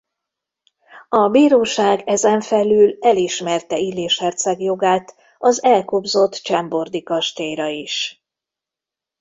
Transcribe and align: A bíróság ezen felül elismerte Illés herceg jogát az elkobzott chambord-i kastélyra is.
A 1.09 1.27
bíróság 1.27 2.07
ezen 2.07 2.41
felül 2.41 2.97
elismerte 2.99 3.77
Illés 3.77 4.19
herceg 4.19 4.61
jogát 4.61 5.15
az 5.37 5.63
elkobzott 5.63 6.33
chambord-i 6.35 7.03
kastélyra 7.03 7.67
is. 7.67 8.23